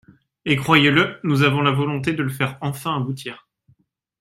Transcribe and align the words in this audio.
Et 0.45 0.55
croyez-le, 0.57 1.19
nous 1.21 1.43
avons 1.43 1.61
la 1.61 1.69
volonté 1.69 2.13
de 2.13 2.23
le 2.23 2.29
faire 2.31 2.57
enfin 2.61 2.97
aboutir. 2.97 3.47